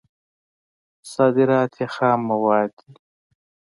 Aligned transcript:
صادرات 1.13 1.71
یې 1.79 1.87
خام 1.95 2.19
مواد 2.29 2.71
دي. 2.83 2.93